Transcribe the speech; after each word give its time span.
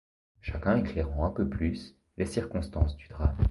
Chacun 0.41 0.77
éclairant 0.77 1.27
un 1.27 1.29
peu 1.29 1.47
plus 1.47 1.93
les 2.17 2.25
circonstances 2.25 2.97
du 2.97 3.07
drame. 3.07 3.37